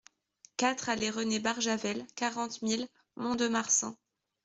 [0.57, 3.95] quatre allée René Barjavel, quarante mille Mont-de-Marsan